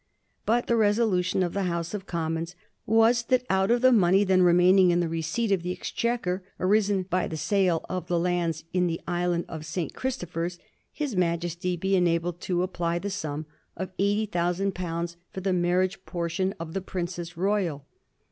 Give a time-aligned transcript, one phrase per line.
[0.47, 2.55] But the resolution of the House of Commons
[2.87, 7.03] was that out of the money then remaining in the receipt of the Exchequer arisen
[7.03, 9.93] by the sale of the lands in the island of St.
[9.93, 10.57] Christopher's
[10.91, 13.45] his Majesty be enabled to apply the sum
[13.77, 17.85] of £80,000 for the marriage portion of the Princess Royal.